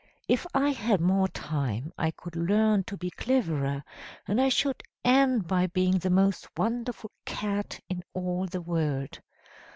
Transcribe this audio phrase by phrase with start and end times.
[0.27, 3.83] If I had more time I could learn to be cleverer,
[4.27, 9.19] and I should end by being the most wonderful Cat in all the world.'